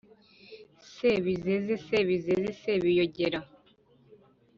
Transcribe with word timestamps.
“Sebizeze 0.93 1.73
Sebizeze, 1.85 2.49
Sebiyogera 2.61 3.39